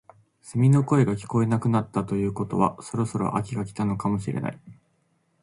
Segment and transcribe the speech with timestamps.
[0.41, 4.59] セミの声が聞こえなくなったということはそろそろ秋が来たのかもしれない